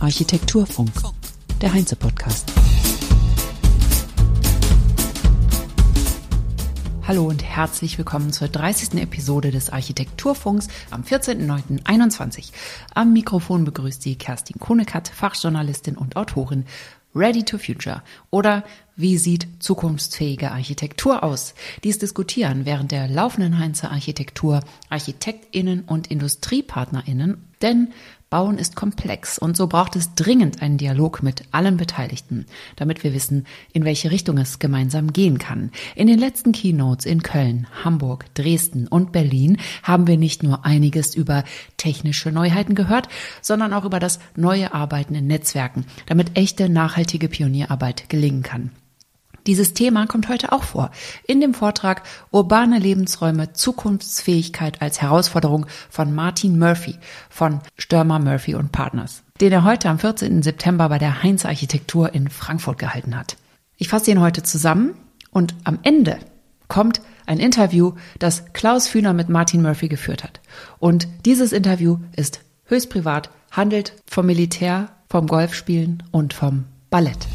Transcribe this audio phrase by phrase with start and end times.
[0.00, 0.90] Architekturfunk,
[1.60, 2.50] der Heinze-Podcast.
[7.06, 9.02] Hallo und herzlich willkommen zur 30.
[9.02, 12.52] Episode des Architekturfunks am 14.09.21.
[12.94, 16.64] Am Mikrofon begrüßt Sie Kerstin Kunekat, Fachjournalistin und Autorin
[17.18, 18.64] Ready to Future oder
[18.96, 21.54] wie sieht zukunftsfähige Architektur aus?
[21.84, 27.92] Dies diskutieren während der laufenden Heinze Architektur ArchitektInnen und IndustriepartnerInnen, denn
[28.30, 32.44] Bauen ist komplex und so braucht es dringend einen Dialog mit allen Beteiligten,
[32.76, 35.70] damit wir wissen, in welche Richtung es gemeinsam gehen kann.
[35.94, 41.14] In den letzten Keynotes in Köln, Hamburg, Dresden und Berlin haben wir nicht nur einiges
[41.14, 41.42] über
[41.78, 43.08] technische Neuheiten gehört,
[43.40, 48.72] sondern auch über das neue Arbeiten in Netzwerken, damit echte nachhaltige Pionierarbeit gelingen kann.
[49.48, 50.90] Dieses Thema kommt heute auch vor.
[51.26, 56.96] In dem Vortrag Urbane Lebensräume Zukunftsfähigkeit als Herausforderung von Martin Murphy
[57.30, 60.42] von Störmer Murphy und Partners, den er heute am 14.
[60.42, 63.38] September bei der Heinz Architektur in Frankfurt gehalten hat.
[63.78, 64.92] Ich fasse ihn heute zusammen
[65.30, 66.18] und am Ende
[66.68, 70.40] kommt ein Interview, das Klaus Fühner mit Martin Murphy geführt hat.
[70.78, 77.26] Und dieses Interview ist höchst privat, handelt vom Militär, vom Golfspielen und vom Ballett.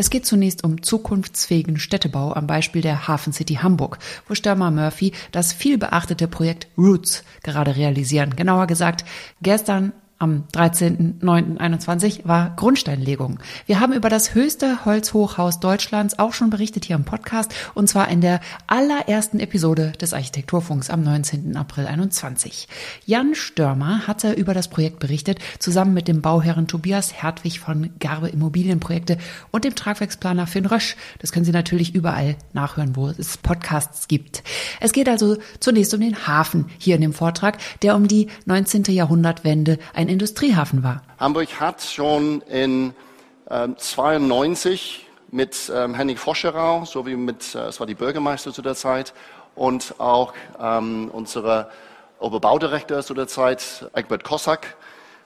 [0.00, 5.12] Es geht zunächst um zukunftsfähigen Städtebau am Beispiel der Hafen City Hamburg, wo Stürmer Murphy
[5.30, 8.34] das viel beachtete Projekt Roots gerade realisieren.
[8.34, 9.04] Genauer gesagt,
[9.42, 13.38] gestern am 13.09.21 war Grundsteinlegung.
[13.64, 18.08] Wir haben über das höchste Holzhochhaus Deutschlands auch schon berichtet hier im Podcast und zwar
[18.08, 21.56] in der allerersten Episode des Architekturfunks am 19.
[21.56, 22.68] April 21.
[23.06, 28.28] Jan Störmer hatte über das Projekt berichtet, zusammen mit dem Bauherren Tobias Hertwig von Garbe
[28.28, 29.16] Immobilienprojekte
[29.50, 30.96] und dem Tragwerksplaner Finn Rösch.
[31.20, 34.42] Das können Sie natürlich überall nachhören, wo es Podcasts gibt.
[34.80, 38.84] Es geht also zunächst um den Hafen hier in dem Vortrag, der um die 19.
[38.84, 41.02] Jahrhundertwende ein Industriehafen war.
[41.18, 42.94] Hamburg hat schon in
[43.50, 48.74] ähm, 92 mit ähm, Henning Foscherau sowie mit, äh, es war die Bürgermeister zu der
[48.74, 49.14] Zeit
[49.54, 51.70] und auch ähm, unser
[52.18, 54.76] Oberbaudirektor zu der Zeit, Egbert Kossack,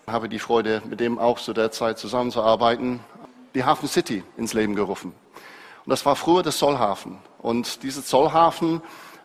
[0.07, 3.01] habe die Freude, mit dem auch zu der Zeit zusammenzuarbeiten,
[3.55, 5.13] die Hafen City ins Leben gerufen.
[5.85, 7.19] Und das war früher der Zollhafen.
[7.39, 8.81] Und dieser Zollhafen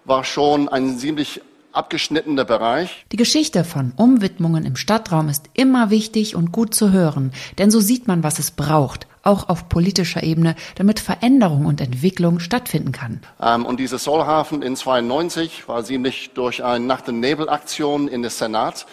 [0.05, 3.05] war schon ein ziemlich abgeschnittener Bereich.
[3.11, 7.79] Die Geschichte von Umwidmungen im Stadtraum ist immer wichtig und gut zu hören, denn so
[7.79, 13.21] sieht man, was es braucht, auch auf politischer Ebene, damit Veränderung und Entwicklung stattfinden kann.
[13.41, 18.31] Ähm, und dieser Solhafen in 92 war ziemlich durch eine Nacht- und Nebel-Aktion in der
[18.31, 18.85] Senat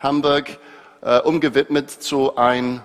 [0.00, 0.58] Hamburg
[1.02, 2.82] äh, umgewidmet zu ein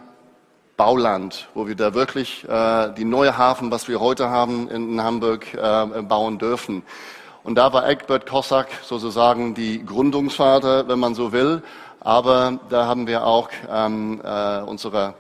[0.78, 5.54] Bauland, wo wir da wirklich äh, die neue Hafen, was wir heute haben in Hamburg,
[5.54, 6.84] äh, bauen dürfen.
[7.44, 11.62] Und da war Egbert Kossack sozusagen die Gründungsvater, wenn man so will.
[12.02, 15.14] Aber da haben wir auch ähm, äh, unsere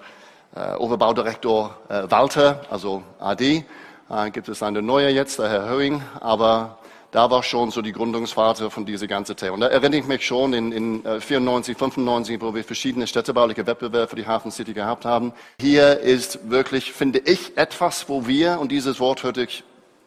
[0.55, 3.65] äh, Oberbaudirektor äh, Walter, also AD.
[4.09, 6.01] Äh, gibt es eine neue jetzt, der Herr Höring.
[6.19, 6.77] Aber
[7.11, 9.53] da war schon so die Gründungsvater von dieser ganzen Thema.
[9.53, 13.65] Und da erinnere ich mich schon in, in äh, 94, 95, wo wir verschiedene städtebauliche
[13.65, 15.33] Wettbewerbe für die Hafen City gehabt haben.
[15.59, 19.63] Hier ist wirklich, finde ich, etwas, wo wir, und dieses Wort hörte ich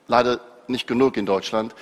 [0.07, 1.75] leider nicht genug in Deutschland,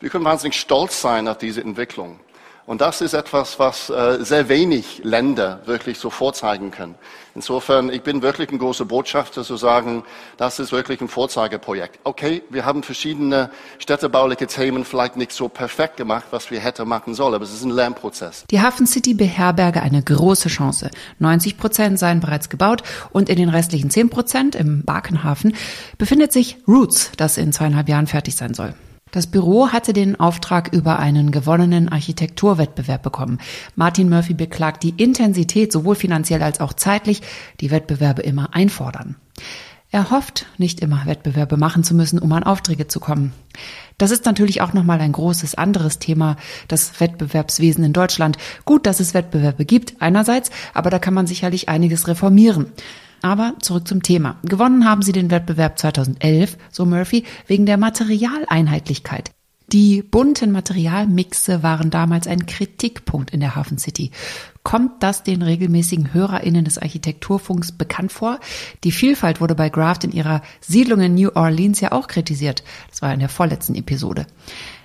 [0.00, 2.20] wir können wahnsinnig stolz sein auf diese Entwicklung.
[2.68, 6.96] Und das ist etwas, was äh, sehr wenig Länder wirklich so vorzeigen können.
[7.34, 10.04] Insofern, ich bin wirklich ein großer Botschafter zu sagen,
[10.36, 11.98] das ist wirklich ein Vorzeigeprojekt.
[12.04, 17.14] Okay, wir haben verschiedene städtebauliche Themen vielleicht nicht so perfekt gemacht, was wir hätten machen
[17.14, 18.44] sollen, aber es ist ein Lernprozess.
[18.50, 20.90] Die Hafen City beherberge eine große Chance.
[21.20, 25.56] 90 Prozent seien bereits gebaut und in den restlichen 10 Prozent im Barkenhafen
[25.96, 28.74] befindet sich Roots, das in zweieinhalb Jahren fertig sein soll.
[29.10, 33.38] Das Büro hatte den Auftrag über einen gewonnenen Architekturwettbewerb bekommen.
[33.74, 37.22] Martin Murphy beklagt die Intensität sowohl finanziell als auch zeitlich,
[37.60, 39.16] die Wettbewerbe immer einfordern.
[39.90, 43.32] Er hofft, nicht immer Wettbewerbe machen zu müssen, um an Aufträge zu kommen.
[43.96, 46.36] Das ist natürlich auch nochmal ein großes anderes Thema,
[46.68, 48.36] das Wettbewerbswesen in Deutschland.
[48.66, 52.66] Gut, dass es Wettbewerbe gibt, einerseits, aber da kann man sicherlich einiges reformieren.
[53.22, 54.36] Aber zurück zum Thema.
[54.44, 59.32] Gewonnen haben sie den Wettbewerb 2011, so Murphy, wegen der Materialeinheitlichkeit.
[59.70, 64.12] Die bunten Materialmixe waren damals ein Kritikpunkt in der Hafen City.
[64.62, 68.40] Kommt das den regelmäßigen HörerInnen des Architekturfunks bekannt vor?
[68.82, 72.64] Die Vielfalt wurde bei Graft in ihrer Siedlung in New Orleans ja auch kritisiert.
[72.88, 74.26] Das war in der vorletzten Episode.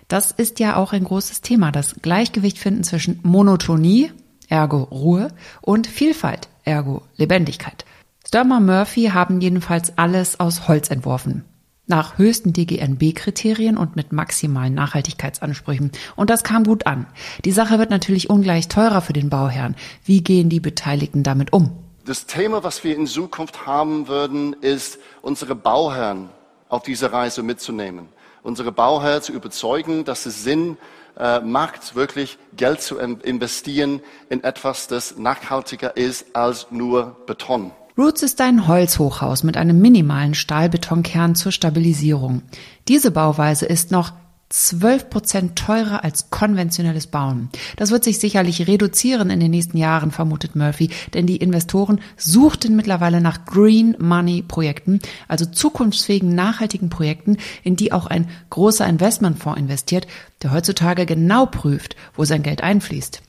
[0.10, 4.12] Das ist ja auch ein großes Thema, das Gleichgewicht finden zwischen Monotonie,
[4.50, 5.30] ergo Ruhe,
[5.62, 7.86] und Vielfalt, ergo Lebendigkeit.
[8.34, 11.46] Sturmer Murphy haben jedenfalls alles aus Holz entworfen.
[11.86, 15.92] nach höchsten DGNB-Kriterien und mit maximalen Nachhaltigkeitsansprüchen.
[16.16, 17.06] Und das kam gut an.
[17.46, 19.76] Die Sache wird natürlich ungleich teurer für den Bauherrn.
[20.04, 21.78] Wie gehen die Beteiligten damit um?
[22.06, 26.30] Das Thema, was wir in Zukunft haben würden, ist, unsere Bauherren
[26.70, 28.08] auf diese Reise mitzunehmen.
[28.42, 30.78] Unsere Bauherren zu überzeugen, dass es Sinn
[31.20, 37.74] äh, macht, wirklich Geld zu investieren in etwas, das nachhaltiger ist als nur Beton.
[37.96, 42.42] Roots ist ein Holzhochhaus mit einem minimalen Stahlbetonkern zur Stabilisierung.
[42.88, 44.14] Diese Bauweise ist noch
[44.50, 47.50] 12 Prozent teurer als konventionelles Bauen.
[47.76, 52.76] Das wird sich sicherlich reduzieren in den nächsten Jahren, vermutet Murphy, denn die Investoren suchten
[52.76, 59.60] mittlerweile nach Green Money Projekten, also zukunftsfähigen, nachhaltigen Projekten, in die auch ein großer Investmentfonds
[59.60, 60.08] investiert,
[60.42, 63.22] der heutzutage genau prüft, wo sein Geld einfließt.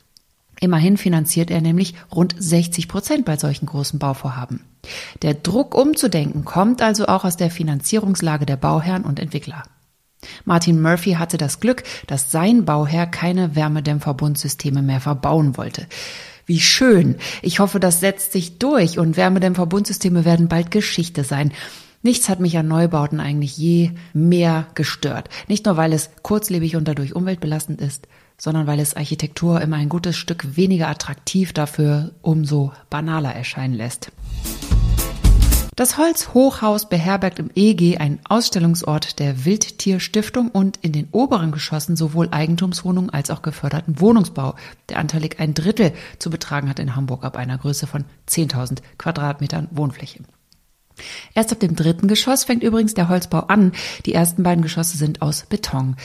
[0.64, 4.60] Immerhin finanziert er nämlich rund 60 Prozent bei solchen großen Bauvorhaben.
[5.20, 9.64] Der Druck umzudenken kommt also auch aus der Finanzierungslage der Bauherren und Entwickler.
[10.46, 15.86] Martin Murphy hatte das Glück, dass sein Bauherr keine Wärmedämmverbundsysteme mehr verbauen wollte.
[16.46, 17.16] Wie schön.
[17.42, 21.52] Ich hoffe, das setzt sich durch und Wärmedämmverbundsysteme werden bald Geschichte sein.
[22.00, 25.28] Nichts hat mich an Neubauten eigentlich je mehr gestört.
[25.46, 29.88] Nicht nur, weil es kurzlebig und dadurch umweltbelastend ist, sondern weil es Architektur immer ein
[29.88, 34.10] gutes Stück weniger attraktiv dafür umso banaler erscheinen lässt.
[35.76, 42.28] Das Holzhochhaus beherbergt im EG einen Ausstellungsort der Wildtierstiftung und in den oberen Geschossen sowohl
[42.30, 44.54] Eigentumswohnungen als auch geförderten Wohnungsbau,
[44.88, 49.66] der anteilig ein Drittel zu betragen hat in Hamburg ab einer Größe von 10.000 Quadratmetern
[49.72, 50.20] Wohnfläche.
[51.34, 53.72] Erst ab dem dritten Geschoss fängt übrigens der Holzbau an.
[54.06, 55.96] Die ersten beiden Geschosse sind aus Beton.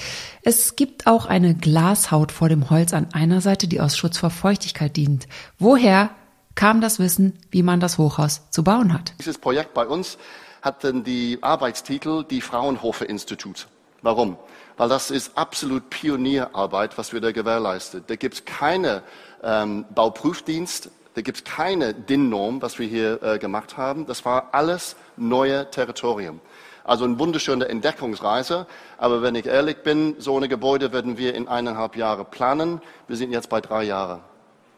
[0.43, 4.29] Es gibt auch eine Glashaut vor dem Holz an einer Seite, die aus Schutz vor
[4.29, 5.27] Feuchtigkeit dient.
[5.57, 6.09] Woher
[6.55, 9.13] kam das Wissen, wie man das Hochhaus zu bauen hat?
[9.19, 10.17] Dieses Projekt bei uns
[10.61, 13.67] hat dann die Arbeitstitel die Fraunhofer Institut.
[14.01, 14.37] Warum?
[14.77, 18.05] Weil das ist absolut Pionierarbeit, was wir da gewährleistet.
[18.07, 19.03] Da gibt es keine
[19.43, 24.05] ähm, Bauprüfdienst, da gibt es keine DIN-Norm, was wir hier äh, gemacht haben.
[24.05, 26.39] Das war alles neue Territorium.
[26.83, 28.67] Also eine wunderschöne Entdeckungsreise.
[28.97, 32.81] Aber wenn ich ehrlich bin, so eine Gebäude werden wir in eineinhalb Jahren planen.
[33.07, 34.21] Wir sind jetzt bei drei Jahren.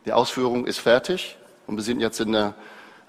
[0.05, 1.37] Die Ausführung ist fertig
[1.67, 2.53] und wir sind jetzt in der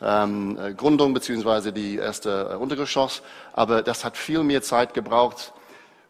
[0.02, 3.22] ähm, äh, Gründung beziehungsweise die erste äh, Untergeschoss.
[3.52, 5.52] Aber das hat viel mehr Zeit gebraucht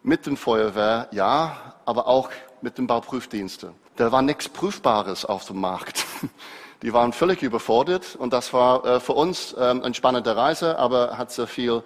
[0.01, 2.29] mit dem Feuerwehr, ja, aber auch
[2.61, 3.73] mit dem Bauprüfdienste.
[3.95, 6.05] Da war nichts Prüfbares auf dem Markt.
[6.83, 11.17] Die waren völlig überfordert und das war äh, für uns ähm, eine spannende Reise, aber
[11.17, 11.81] hat sehr viel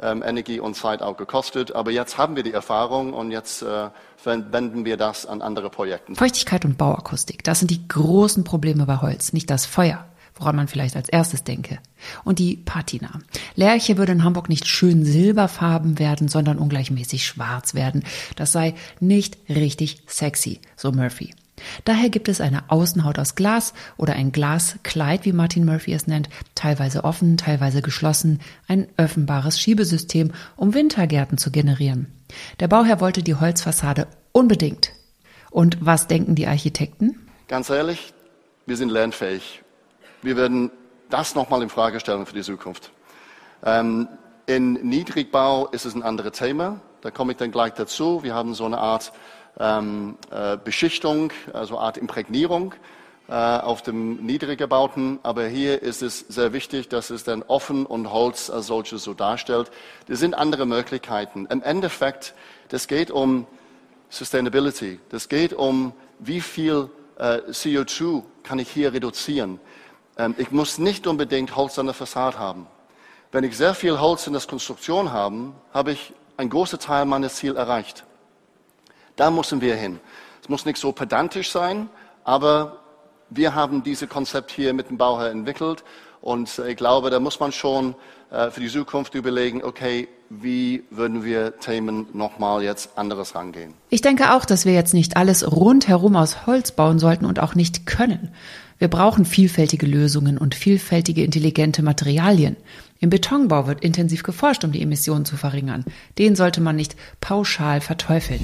[0.00, 1.74] ähm, Energie und Zeit auch gekostet.
[1.74, 3.88] Aber jetzt haben wir die Erfahrung und jetzt äh,
[4.24, 6.14] wenden wir das an andere Projekte.
[6.14, 10.66] Feuchtigkeit und Bauakustik, das sind die großen Probleme bei Holz, nicht das Feuer woran man
[10.66, 11.78] vielleicht als erstes denke.
[12.24, 13.20] Und die Patina.
[13.54, 18.02] Lerche würde in Hamburg nicht schön silberfarben werden, sondern ungleichmäßig schwarz werden.
[18.34, 21.34] Das sei nicht richtig sexy, so Murphy.
[21.84, 26.28] Daher gibt es eine Außenhaut aus Glas oder ein Glaskleid, wie Martin Murphy es nennt,
[26.54, 32.12] teilweise offen, teilweise geschlossen, ein öffnbares Schiebesystem, um Wintergärten zu generieren.
[32.60, 34.92] Der Bauherr wollte die Holzfassade unbedingt.
[35.50, 37.28] Und was denken die Architekten?
[37.48, 38.14] Ganz ehrlich,
[38.66, 39.62] wir sind lernfähig.
[40.22, 40.70] Wir werden
[41.10, 42.90] das nochmal in Frage stellen für die Zukunft.
[43.62, 44.08] Ähm,
[44.46, 46.80] in Niedrigbau ist es ein anderes Thema.
[47.02, 48.22] Da komme ich dann gleich dazu.
[48.22, 49.12] Wir haben so eine Art
[49.58, 52.74] ähm, äh, Beschichtung, also Art Imprägnierung
[53.28, 55.18] äh, auf dem Niedriggebauten.
[55.22, 59.14] Aber hier ist es sehr wichtig, dass es dann offen und Holz als solches so
[59.14, 59.70] darstellt.
[60.08, 61.46] Das sind andere Möglichkeiten.
[61.46, 62.34] Im Endeffekt,
[62.68, 63.46] das geht um
[64.10, 65.00] Sustainability.
[65.08, 69.60] Das geht um, wie viel äh, CO2 kann ich hier reduzieren.
[70.18, 72.66] Ähm, ich muss nicht unbedingt Holz an der Fassade haben.
[73.30, 77.36] Wenn ich sehr viel Holz in der Konstruktion habe, habe ich einen großen Teil meines
[77.36, 78.04] Ziels erreicht.
[79.16, 80.00] Da müssen wir hin.
[80.42, 81.88] Es muss nicht so pedantisch sein,
[82.24, 82.78] aber
[83.30, 85.84] wir haben dieses Konzept hier mit dem Bauherr entwickelt
[86.20, 87.94] und ich glaube, da muss man schon
[88.30, 93.74] äh, für die Zukunft überlegen, okay, wie würden wir Themen nochmal jetzt anderes rangehen?
[93.90, 97.54] Ich denke auch, dass wir jetzt nicht alles rundherum aus Holz bauen sollten und auch
[97.54, 98.30] nicht können.
[98.78, 102.56] Wir brauchen vielfältige Lösungen und vielfältige intelligente Materialien.
[103.00, 105.84] Im Betonbau wird intensiv geforscht, um die Emissionen zu verringern.
[106.18, 108.40] Den sollte man nicht pauschal verteufeln.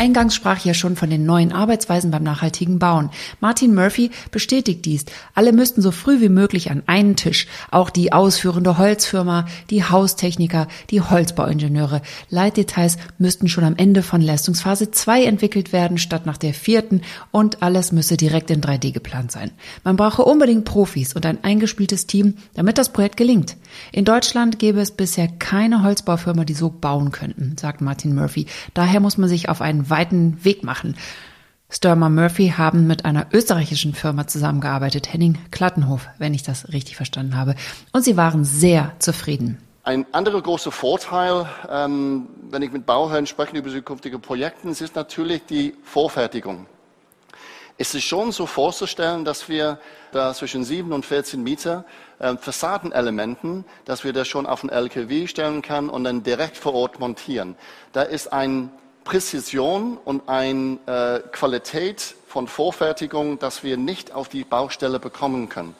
[0.00, 3.10] Eingangs sprach ich ja schon von den neuen Arbeitsweisen beim nachhaltigen Bauen.
[3.40, 5.04] Martin Murphy bestätigt dies.
[5.34, 7.46] Alle müssten so früh wie möglich an einen Tisch.
[7.70, 12.00] Auch die ausführende Holzfirma, die Haustechniker, die Holzbauingenieure.
[12.30, 17.02] Leitdetails müssten schon am Ende von Leistungsphase 2 entwickelt werden, statt nach der vierten.
[17.30, 19.50] Und alles müsse direkt in 3D geplant sein.
[19.84, 23.54] Man brauche unbedingt Profis und ein eingespieltes Team, damit das Projekt gelingt.
[23.92, 28.46] In Deutschland gäbe es bisher keine Holzbaufirma, die so bauen könnten, sagt Martin Murphy.
[28.74, 30.96] Daher muss man sich auf einen weiten Weg machen.
[31.72, 37.36] Sturmer Murphy haben mit einer österreichischen Firma zusammengearbeitet, Henning Klattenhof, wenn ich das richtig verstanden
[37.36, 37.54] habe.
[37.92, 39.58] Und sie waren sehr zufrieden.
[39.84, 45.46] Ein anderer großer Vorteil, ähm, wenn ich mit Bauherren spreche über zukünftige Projekte, ist natürlich
[45.46, 46.66] die Vorfertigung.
[47.80, 49.78] Es ist schon so vorzustellen, dass wir
[50.12, 51.86] da zwischen 7 und 14 Meter
[52.18, 56.74] äh, Fassadenelementen, dass wir das schon auf den LKW stellen können und dann direkt vor
[56.74, 57.56] Ort montieren.
[57.94, 58.70] Da ist ein
[59.04, 65.74] Präzision und eine äh, Qualität von Vorfertigung, dass wir nicht auf die Baustelle bekommen können.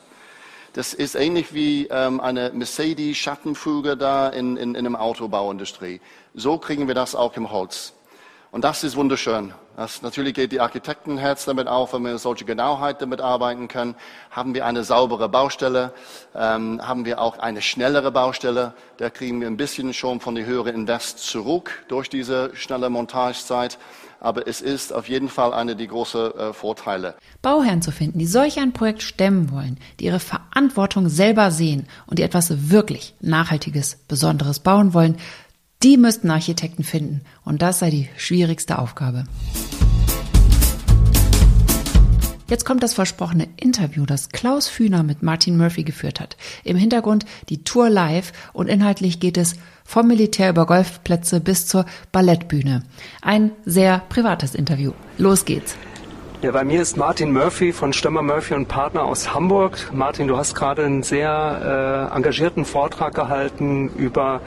[0.73, 6.01] Das ist ähnlich wie ähm, eine Mercedes-Schattenfuge da in, in, in der Autobauindustrie.
[6.33, 7.93] So kriegen wir das auch im Holz.
[8.53, 9.53] Und das ist wunderschön.
[9.77, 13.95] Das, natürlich geht die Architektenherz damit auf, wenn wir solche Genauheit damit arbeiten können.
[14.31, 15.95] Haben wir eine saubere Baustelle,
[16.35, 18.75] ähm, haben wir auch eine schnellere Baustelle.
[18.97, 23.79] Da kriegen wir ein bisschen schon von der höheren Invest zurück durch diese schnelle Montagezeit.
[24.19, 27.15] Aber es ist auf jeden Fall einer der großen äh, Vorteile.
[27.41, 32.19] Bauherren zu finden, die solch ein Projekt stemmen wollen, die ihre Verantwortung selber sehen und
[32.19, 35.17] die etwas wirklich Nachhaltiges, Besonderes bauen wollen,
[35.83, 39.25] die müssten Architekten finden und das sei die schwierigste Aufgabe.
[42.49, 46.37] Jetzt kommt das versprochene Interview, das Klaus Fühner mit Martin Murphy geführt hat.
[46.65, 51.87] Im Hintergrund die Tour live und inhaltlich geht es vom Militär über Golfplätze bis zur
[52.11, 52.83] Ballettbühne.
[53.23, 54.93] Ein sehr privates Interview.
[55.17, 55.77] Los geht's.
[56.43, 59.91] Ja, bei mir ist Martin Murphy von Stömmer Murphy und Partner aus Hamburg.
[59.93, 64.41] Martin, du hast gerade einen sehr äh, engagierten Vortrag gehalten über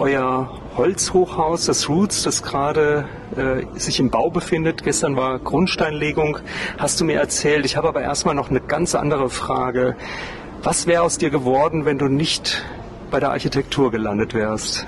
[0.00, 3.04] euer Holzhochhaus, das Roots, das gerade
[3.36, 4.82] äh, sich im Bau befindet.
[4.82, 6.38] Gestern war Grundsteinlegung,
[6.78, 7.66] hast du mir erzählt.
[7.66, 9.96] Ich habe aber erstmal noch eine ganz andere Frage.
[10.62, 12.64] Was wäre aus dir geworden, wenn du nicht
[13.10, 14.86] bei der Architektur gelandet wärst?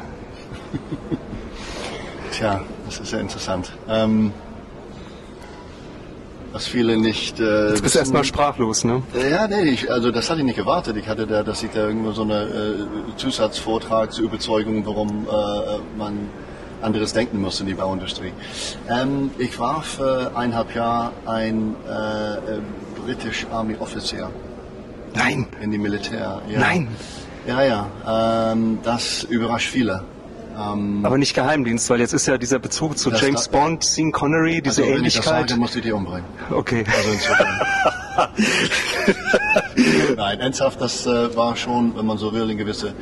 [2.33, 3.73] Tja, das ist ja interessant.
[3.89, 4.33] Ähm
[6.53, 7.41] was viele nicht.
[7.41, 9.03] Äh, Jetzt bist du erstmal sprachlos, ne?
[9.31, 10.97] Ja, nee, ich, also das hatte ich nicht gewartet.
[10.97, 15.99] Ich hatte da, dass ich da irgendwo so eine äh, Zusatzvortrag zur Überzeugung, warum äh,
[15.99, 16.29] man
[16.83, 18.33] anderes denken muss in die Bauindustrie.
[18.89, 22.61] Ähm, ich war für eineinhalb Jahre ein äh, äh
[23.05, 24.31] British Army Officer.
[25.15, 25.47] Nein.
[25.61, 26.41] In die Militär.
[26.49, 26.61] Ja.
[26.61, 26.89] Nein.
[27.47, 28.53] Ja, ja.
[28.53, 30.05] Ähm, das überrascht viele.
[30.57, 34.63] Ähm, Aber nicht Geheimdienst, weil jetzt ist ja dieser Bezug zu James Bond, Sean Connery,
[34.63, 35.01] diese also, Ähnlichkeit.
[35.01, 36.25] Wenn ich das sage, musst du die umbringen.
[36.51, 36.85] Okay.
[36.87, 37.11] Also
[40.17, 42.95] Nein, ernsthaft, das äh, war schon, wenn man so will, eine gewisse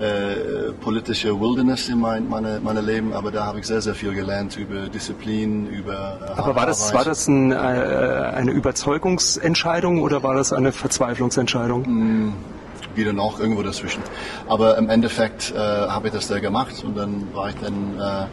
[0.00, 4.12] äh, politische Wilderness in mein meine, meine Leben, aber da habe ich sehr, sehr viel
[4.12, 10.22] gelernt über Disziplin, über äh, Aber war das, war das ein, äh, eine Überzeugungsentscheidung oder
[10.22, 11.82] war das eine Verzweiflungsentscheidung?
[11.82, 12.32] Mm
[12.96, 14.02] wieder noch irgendwo dazwischen.
[14.48, 18.26] Aber im Endeffekt äh, habe ich das da gemacht und dann war ich dann äh,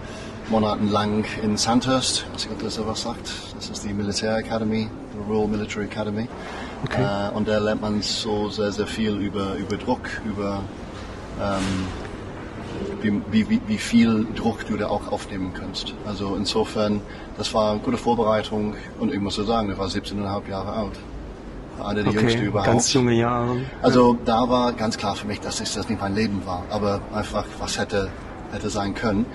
[0.50, 3.32] monatelang in Sandhurst, was ich das was sagt.
[3.56, 6.28] Das ist die Militärakademie, die Royal Military Academy.
[6.86, 7.04] Okay.
[7.04, 10.62] Äh, und da lernt man so sehr, sehr viel über, über Druck, über
[11.40, 15.94] ähm, wie, wie, wie viel Druck du da auch aufnehmen kannst.
[16.06, 17.02] Also insofern,
[17.38, 21.00] das war eine gute Vorbereitung und ich muss so sagen, ich war 17,5 Jahre alt
[21.86, 22.72] einer der okay, jüngsten überhaupt.
[22.72, 23.62] Ganz junge Jahre.
[23.82, 27.46] Also da war ganz klar für mich, dass das nicht mein Leben war, aber einfach
[27.60, 28.10] was hätte
[28.52, 29.26] hätte sein können.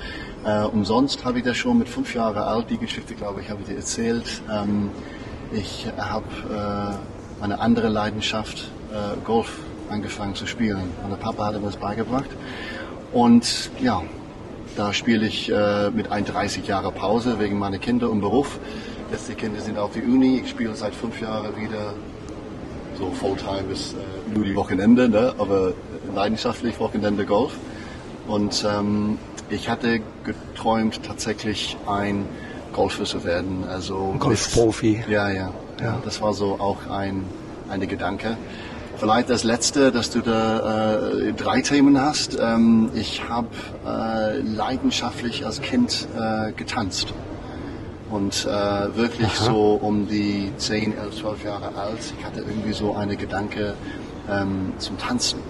[0.45, 3.63] Äh, umsonst habe ich das schon mit fünf Jahren alt, die Geschichte, glaube ich, habe
[3.63, 4.43] ich dir erzählt.
[4.53, 4.91] Ähm,
[5.53, 6.25] ich habe
[7.41, 10.91] äh, eine andere Leidenschaft, äh, Golf, angefangen zu spielen.
[11.09, 12.29] Mein Papa hat mir das beigebracht.
[13.13, 14.03] Und ja,
[14.77, 18.59] da spiele ich äh, mit 31 Jahren Pause wegen meiner Kinder und Beruf.
[19.11, 20.41] Jetzt die Kinder sind auf die Uni.
[20.45, 21.95] Ich spiele seit fünf Jahren wieder
[22.99, 25.35] so Fulltime ist äh, nur die Wochenende, ne?
[25.39, 25.73] aber
[26.15, 27.53] leidenschaftlich Wochenende Golf.
[28.27, 29.19] Und ähm,
[29.51, 32.27] ich hatte geträumt, tatsächlich ein
[32.73, 33.65] Golfer zu werden.
[33.69, 35.05] Also Golfprofi.
[35.09, 36.01] Ja, ja, ja.
[36.05, 37.25] Das war so auch ein
[37.69, 38.37] eine Gedanke.
[38.97, 42.39] Vielleicht das letzte, dass du da äh, drei Themen hast.
[42.41, 43.49] Ähm, ich habe
[43.87, 47.13] äh, leidenschaftlich als Kind äh, getanzt
[48.11, 49.45] und äh, wirklich Aha.
[49.45, 51.99] so um die 10, 11, 12 Jahre alt.
[52.19, 53.75] Ich hatte irgendwie so eine Gedanke
[54.31, 55.41] ähm, zum Tanzen.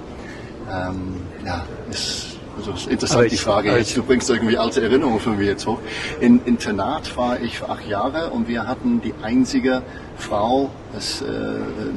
[0.71, 3.79] Ähm, ja, ist Also ist interessant, ich, die Frage.
[3.79, 5.79] Ich, du bringst irgendwie alte Erinnerungen von mir jetzt hoch.
[6.21, 9.83] In Internat war ich für acht Jahre und wir hatten die einzige
[10.19, 11.25] Frau, das äh,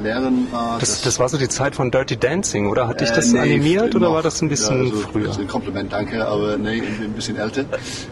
[0.04, 0.78] Lehren war.
[0.80, 2.88] Das, das, das, war so die Zeit von Dirty Dancing, oder?
[2.88, 5.28] Hat dich das äh, nee, animiert oder war das ein bisschen ja, also, früher?
[5.28, 7.62] Das ist ein Kompliment, danke, aber nee, ein bisschen älter.
[7.62, 7.66] äh,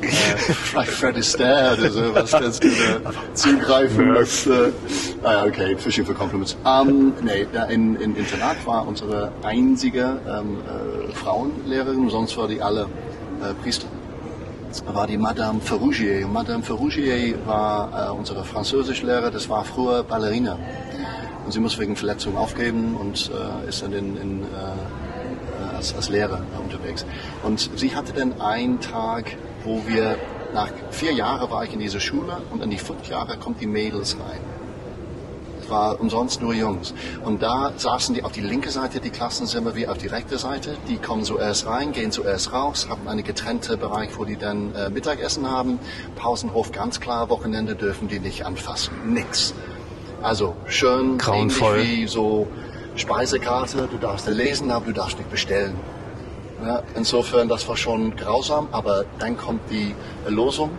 [0.06, 4.16] vielleicht Fred Astaire oder so, was kannst du da zugreifen?
[4.16, 4.72] Was, äh,
[5.24, 6.58] ah, okay, Fishing für Compliments.
[6.64, 12.84] Um, nee, in, in Internat war unsere einzige ähm, äh, Frauenlehrerin, sonst war die alle
[13.42, 13.88] äh, Priester
[14.86, 16.28] war die Madame Ferrugier.
[16.28, 20.58] Madame Ferrugier war äh, unsere Französischlehrer, das war früher Ballerina.
[21.46, 26.10] Und sie muss wegen Verletzung aufgeben und äh, ist dann in, in, äh, als, als
[26.10, 27.06] Lehrer unterwegs.
[27.44, 30.18] Und sie hatte dann einen Tag, wo wir,
[30.54, 33.68] nach vier Jahren war ich in dieser Schule und in die fünf Jahre kommt die
[33.68, 34.57] Mädels rein
[35.70, 36.94] war umsonst nur Jungs.
[37.24, 40.78] Und da saßen die auf die linke Seite die Klassenzimmer wie auf die rechte Seite.
[40.88, 44.90] Die kommen zuerst rein, gehen zuerst raus, haben einen getrennten Bereich, wo die dann äh,
[44.90, 45.80] Mittagessen haben.
[46.16, 48.94] Pausenhof ganz klar, Wochenende dürfen die nicht anfassen.
[49.14, 49.54] Nix.
[50.22, 51.84] Also schön, Grauenvoll.
[51.84, 52.48] wie so
[52.96, 55.76] Speisekarte, du darfst lesen, aber du darfst nicht bestellen.
[56.64, 59.94] Ja, insofern, das war schon grausam, aber dann kommt die
[60.28, 60.72] Losung.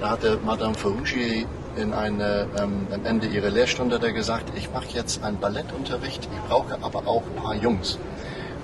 [0.00, 4.88] Da hatte Madame Ferrugier in eine, ähm, am Ende ihrer Lehrstunde der gesagt, ich mache
[4.94, 7.98] jetzt einen Ballettunterricht, ich brauche aber auch ein paar Jungs.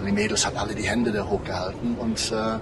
[0.00, 2.58] Und die Mädels hat alle die Hände da hochgehalten und äh,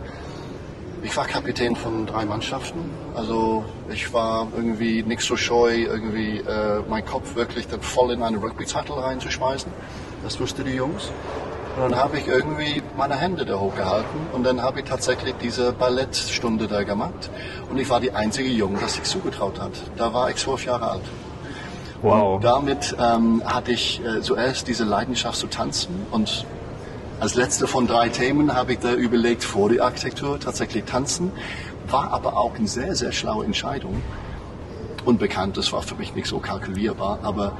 [1.03, 2.91] ich war Kapitän von drei Mannschaften.
[3.15, 8.23] Also ich war irgendwie nicht so scheu, irgendwie äh, meinen Kopf wirklich dann voll in
[8.23, 9.71] eine Rugby-Titel reinzuschmeißen.
[10.25, 11.11] Das wussten die Jungs.
[11.77, 15.73] Und dann habe ich irgendwie meine Hände da hochgehalten und dann habe ich tatsächlich diese
[15.73, 17.31] Ballettstunde da gemacht.
[17.71, 19.73] Und ich war die einzige Junge, das sich zugetraut hat.
[19.97, 21.03] Da war ich zwölf Jahre alt.
[22.03, 22.37] Wow.
[22.37, 26.47] Und damit ähm, hatte ich äh, zuerst diese Leidenschaft zu tanzen und
[27.19, 31.33] als letzte von drei Themen habe ich da überlegt, vor die Architektur tatsächlich tanzen.
[31.89, 34.03] War aber auch eine sehr, sehr schlaue Entscheidung.
[35.07, 37.57] Unbekannt, das war für mich nicht so kalkulierbar, aber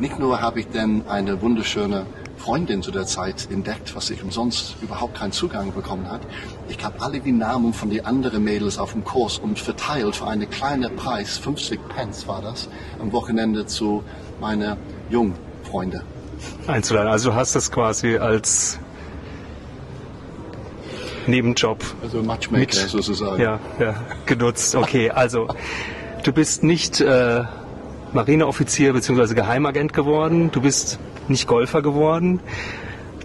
[0.00, 2.04] nicht nur habe ich dann eine wunderschöne
[2.36, 6.20] Freundin zu der Zeit entdeckt, was ich umsonst überhaupt keinen Zugang bekommen hat.
[6.68, 10.26] Ich habe alle die Namen von den anderen Mädels auf dem Kurs und verteilt für
[10.26, 12.68] einen kleinen Preis, 50 Pence war das,
[13.00, 14.04] am Wochenende zu
[14.40, 14.76] meinen
[15.10, 16.02] Jungfreunde.
[16.66, 17.10] Einzuladen.
[17.10, 18.78] Also du hast das quasi als
[21.26, 21.82] Nebenjob.
[22.02, 23.40] Also Matchmaker mit, sozusagen.
[23.40, 23.94] Ja, ja,
[24.26, 24.74] genutzt.
[24.74, 25.48] Okay, also
[26.22, 27.44] du bist nicht äh,
[28.12, 29.34] Marineoffizier bzw.
[29.34, 30.50] Geheimagent geworden.
[30.52, 32.40] Du bist nicht Golfer geworden.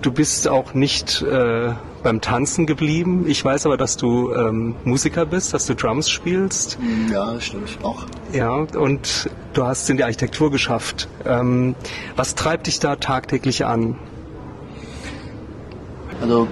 [0.02, 3.26] Du bist auch nicht äh, beim Tanzen geblieben.
[3.28, 6.80] Ich weiß aber, dass du ähm, Musiker bist, dass du Drums spielst.
[7.12, 8.04] Ja, stimmt auch.
[8.34, 11.08] Ja, und du hast es in die Architektur geschafft.
[11.26, 11.76] Ähm,
[12.15, 13.97] was treibt dich da tagtäglich an?
[16.21, 16.47] Also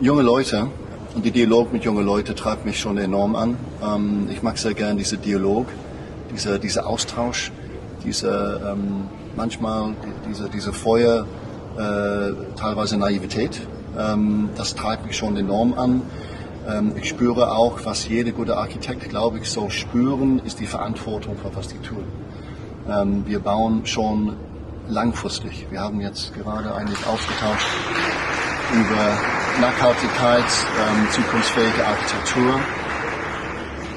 [0.00, 0.68] junge Leute
[1.14, 3.56] und die Dialog mit jungen Leuten treibt mich schon enorm an.
[3.82, 5.66] Ähm, ich mag sehr gern diesen Dialog,
[6.32, 7.50] dieser, dieser Austausch,
[8.04, 9.94] diese ähm, manchmal
[10.28, 11.26] diese, diese Feuer,
[11.76, 13.60] äh, teilweise Naivität.
[13.98, 16.02] Ähm, das treibt mich schon enorm an.
[16.68, 21.36] Ähm, ich spüre auch, was jeder gute Architekt, glaube ich, so spüren, ist die Verantwortung
[21.36, 22.04] für was die tun.
[22.88, 24.36] Ähm, wir bauen schon
[24.88, 25.66] langfristig.
[25.70, 27.66] Wir haben jetzt gerade eigentlich ausgetauscht
[28.72, 29.18] über
[29.60, 32.60] Nachhaltigkeit, ähm, zukunftsfähige Architektur.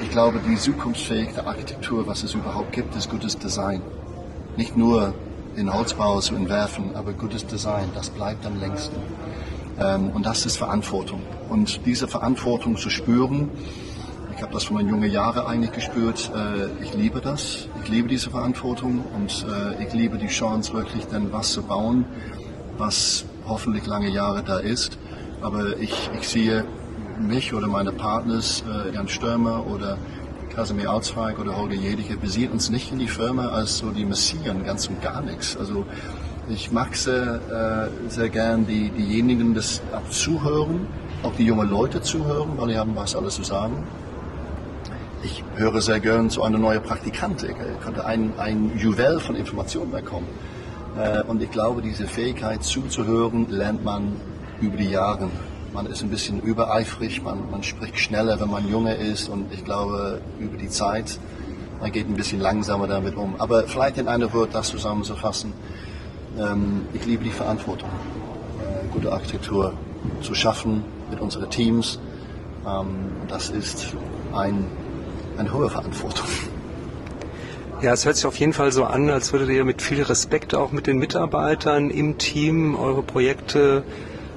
[0.02, 3.82] Ich glaube, die zukunftsfähige Architektur, was es überhaupt gibt, ist gutes Design.
[4.56, 5.14] Nicht nur
[5.56, 8.96] in Holzbau zu entwerfen, aber gutes Design, das bleibt am längsten.
[9.78, 11.20] Ähm, und das ist Verantwortung.
[11.48, 13.50] Und diese Verantwortung zu spüren,
[14.36, 18.08] ich habe das von meinen jungen Jahren eigentlich gespürt, äh, ich liebe das, ich liebe
[18.08, 22.04] diese Verantwortung und äh, ich liebe die Chance, wirklich dann was zu bauen,
[22.78, 24.98] was hoffentlich lange Jahre da ist.
[25.40, 26.64] Aber ich, ich sehe
[27.20, 29.98] mich oder meine Partners, äh, Jan Stürmer oder
[30.54, 34.04] Kasimir Alzweig oder Holger Jedicke, wir sehen uns nicht in die Firma als so die
[34.04, 35.56] Messieren, ganz und gar nichts.
[35.56, 35.84] Also
[36.48, 40.86] ich mag sehr, äh, sehr gern die, diejenigen, das zuhören,
[41.22, 43.84] auch die jungen Leute zuhören, weil die haben was alles zu sagen.
[45.24, 47.54] Ich höre sehr gern zu einer neuen Praktikantin.
[47.82, 50.28] Könnte ein, ein Juwel von Informationen bekommen.
[50.98, 54.12] Äh, und ich glaube, diese Fähigkeit zuzuhören, lernt man
[54.60, 55.30] über die Jahre
[55.74, 59.64] man ist ein bisschen übereifrig, man, man spricht schneller, wenn man junge ist und ich
[59.64, 61.18] glaube, über die Zeit,
[61.80, 63.34] man geht ein bisschen langsamer damit um.
[63.38, 65.52] Aber vielleicht in einem Wort das zusammenzufassen,
[66.38, 67.88] ähm, ich liebe die Verantwortung,
[68.60, 69.74] äh, gute Architektur
[70.22, 71.98] zu schaffen mit unseren Teams.
[72.66, 73.94] Ähm, das ist
[74.32, 74.66] ein,
[75.36, 76.26] eine hohe Verantwortung.
[77.82, 80.54] Ja, es hört sich auf jeden Fall so an, als würdet ihr mit viel Respekt
[80.54, 83.82] auch mit den Mitarbeitern im Team eure Projekte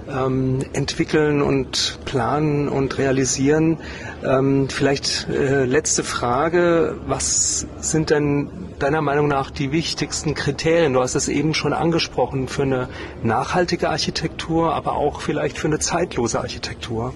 [0.10, 3.78] ähm, entwickeln und planen und realisieren.
[4.24, 10.93] Ähm, vielleicht äh, letzte Frage, was sind denn deiner Meinung nach die wichtigsten Kriterien?
[10.93, 12.89] Du hast es eben schon angesprochen für eine
[13.24, 17.13] nachhaltige Architektur, aber auch vielleicht für eine zeitlose Architektur.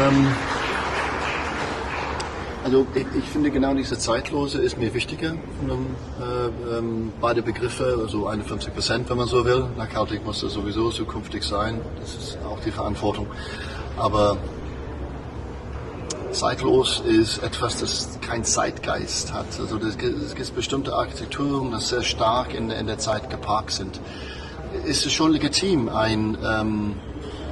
[0.00, 0.26] Ähm,
[2.64, 5.32] also ich, ich, finde genau diese Zeitlose ist mir wichtiger.
[5.32, 9.66] Äh, ähm, beide Begriffe, also 51 Prozent, wenn man so will.
[9.76, 11.80] Nachhaltig muss es sowieso zukünftig sein.
[12.00, 13.26] Das ist auch die Verantwortung.
[13.98, 14.38] Aber
[16.32, 19.46] zeitlos ist etwas, das keinen Zeitgeist hat.
[19.60, 24.00] Also es gibt bestimmte Architekturen, die sehr stark in, in der Zeit geparkt sind.
[24.86, 26.94] Ist es schon legitim, ein ähm,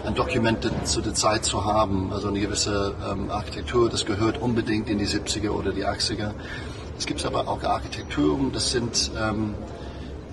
[0.05, 4.88] ein Dokument zu der Zeit zu haben, also eine gewisse ähm, Architektur, das gehört unbedingt
[4.88, 6.33] in die 70er oder die 80er.
[6.99, 9.55] Es gibt aber auch Architekturen, das sind ähm,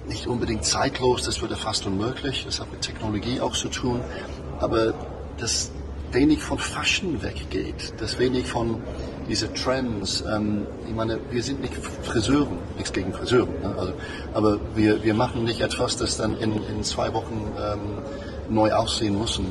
[0.07, 4.01] nicht unbedingt zeitlos, das würde fast unmöglich, das hat mit Technologie auch zu tun,
[4.59, 4.93] aber
[5.37, 5.71] das
[6.11, 8.81] wenig von Fashion weggeht, das wenig von
[9.27, 10.23] diese Trends.
[10.27, 13.75] Ähm, ich meine, wir sind nicht Friseuren, nichts gegen Friseuren, ne?
[13.77, 13.93] also,
[14.33, 17.79] aber wir, wir machen nicht etwas, das dann in, in zwei Wochen ähm,
[18.49, 19.45] neu aussehen müssen.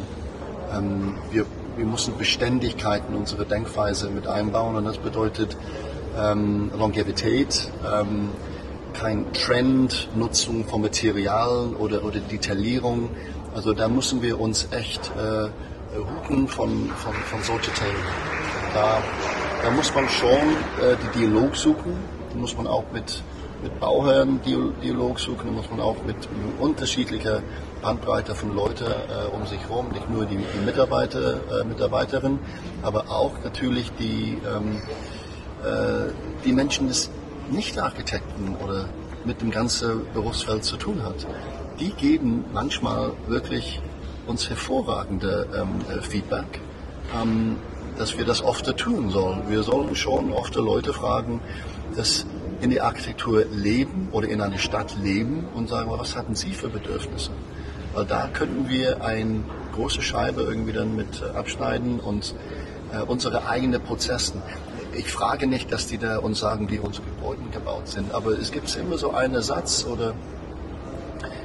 [0.73, 5.57] Ähm, wir, wir müssen Beständigkeit in unsere Denkweise mit einbauen und das bedeutet
[6.19, 8.31] ähm, Longevität, ähm,
[8.95, 13.11] kein Trend, Nutzung von Materialien oder, oder Detaillierung.
[13.55, 15.49] Also da müssen wir uns echt äh,
[15.97, 18.03] huten von, von, von solchen Themen.
[18.75, 18.99] Da,
[19.63, 21.97] da muss man schon äh, die Dialog suchen,
[22.33, 23.23] da muss man auch mit,
[23.63, 27.43] mit Bauherren Dialog suchen, da muss man auch mit, mit unterschiedlicher
[27.83, 32.39] Bandbreite von Leuten äh, um sich herum, nicht nur die, die Mitarbeiter, äh, Mitarbeiterinnen,
[32.83, 34.83] aber auch natürlich die, ähm,
[35.65, 36.13] äh,
[36.45, 38.89] die Menschen, die nicht Architekten oder
[39.25, 41.27] mit dem ganzen Berufsfeld zu tun hat.
[41.81, 43.81] Die geben manchmal wirklich
[44.27, 46.61] uns hervorragende ähm, äh, Feedback,
[47.21, 47.57] ähm,
[47.97, 49.49] dass wir das oft tun sollen.
[49.49, 51.41] Wir sollen schon oft Leute fragen,
[51.97, 52.27] dass
[52.61, 56.69] in der Architektur leben oder in einer Stadt leben und sagen, was hatten Sie für
[56.69, 57.31] Bedürfnisse?
[57.95, 59.43] Weil da könnten wir eine
[59.75, 62.35] große Scheibe irgendwie dann mit äh, abschneiden und
[62.93, 64.43] äh, unsere eigenen Prozessen.
[64.95, 68.51] Ich frage nicht, dass die da uns sagen, wie unsere Gebäude gebaut sind, aber es
[68.51, 70.15] gibt immer so einen Satz oder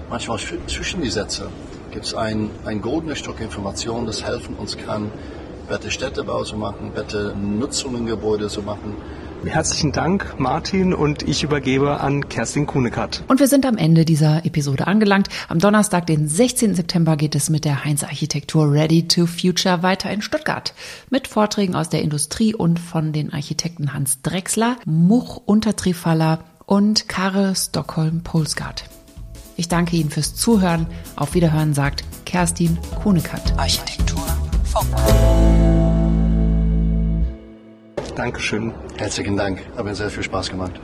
[0.10, 1.50] manchmal zwischen die Sätze
[1.94, 5.12] gibt es ein, ein goldenes Stück Information, das helfen uns kann,
[5.70, 8.96] bessere Städtebau zu machen, bessere Nutzungen Gebäude zu machen
[9.46, 13.24] Herzlichen Dank, Martin, und ich übergebe an Kerstin Kunekat.
[13.28, 15.28] Und wir sind am Ende dieser Episode angelangt.
[15.50, 16.76] Am Donnerstag, den 16.
[16.76, 20.74] September, geht es mit der Heinz Architektur Ready to Future weiter in Stuttgart.
[21.10, 27.54] Mit Vorträgen aus der Industrie und von den Architekten Hans Drexler, Much Untertrifaller und Karre
[27.56, 28.86] Stockholm-Polsgard.
[29.58, 30.88] Ich danke Ihnen fürs Zuhören.
[31.16, 33.58] Auf Wiederhören sagt Kerstin Kunekat.
[33.58, 34.26] Architektur
[34.64, 35.83] Funk.
[38.16, 38.74] Dankeschön.
[38.98, 39.62] Herzlichen Dank.
[39.76, 40.80] Hat mir sehr viel Spaß gemacht.